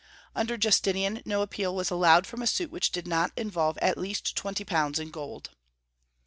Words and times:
Under 0.35 0.57
Justinian 0.57 1.21
no 1.25 1.43
appeal 1.43 1.75
was 1.75 1.91
allowed 1.91 2.25
from 2.25 2.41
a 2.41 2.47
suit 2.47 2.71
which 2.71 2.89
did 2.91 3.05
not 3.07 3.31
involve 3.37 3.77
at 3.83 3.99
least 3.99 4.35
twenty 4.35 4.63
pounds 4.63 4.97
in 4.97 5.11
gold. 5.11 5.51